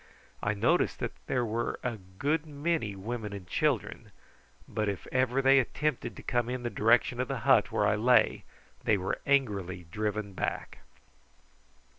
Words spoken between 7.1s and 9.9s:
of the hut where I lay they were angrily